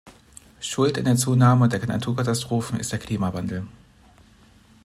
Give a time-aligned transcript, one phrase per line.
[0.59, 3.67] Schuld an der Zunahme der Naturkatastrophen ist der Klimawandel.